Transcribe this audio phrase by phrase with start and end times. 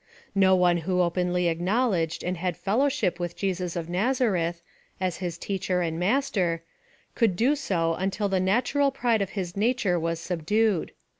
[0.33, 4.63] No one who openly acknowl edged and had fellowship with Jesus of Nazareth,
[4.99, 6.63] as his Teacher and Master,
[7.13, 10.91] could do so until the natural pride of his nature was subdued.